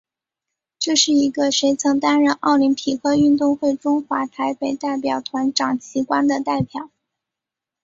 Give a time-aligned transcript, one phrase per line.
[0.79, 6.89] 这是一个谁曾担任奥林匹克运动会中华台北代表团掌旗官的列表。